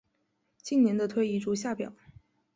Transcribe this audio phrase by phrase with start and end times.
[0.63, 1.93] 近年的推移如下表。